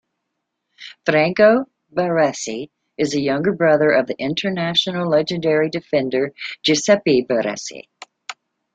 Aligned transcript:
Franco 1.05 1.65
Baresi 1.93 2.71
is 2.97 3.11
the 3.11 3.21
younger 3.21 3.53
brother 3.53 3.91
of 3.91 4.07
Internazionale 4.07 5.07
legendary 5.07 5.69
defender 5.69 6.33
Giuseppe 6.63 7.21
Baresi. 7.23 7.87